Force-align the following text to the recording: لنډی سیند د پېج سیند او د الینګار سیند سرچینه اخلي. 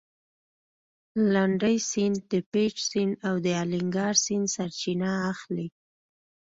لنډی 1.33 1.77
سیند 1.89 2.17
د 2.31 2.33
پېج 2.51 2.73
سیند 2.89 3.13
او 3.27 3.35
د 3.45 3.47
الینګار 3.61 4.15
سیند 4.25 4.47
سرچینه 4.55 5.09
اخلي. 5.31 5.67